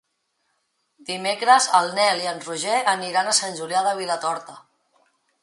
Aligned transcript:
Dimecres 1.09 1.67
en 1.81 1.89
Nel 1.99 2.23
i 2.23 2.31
en 2.31 2.41
Roger 2.47 2.79
aniran 2.95 3.31
a 3.31 3.37
Sant 3.43 3.61
Julià 3.61 3.85
de 3.91 3.95
Vilatorta. 4.03 4.59